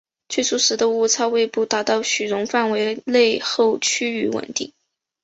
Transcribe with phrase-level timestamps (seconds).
[0.29, 4.73] 最初时的误差为不达到许容范围内后趋于稳定。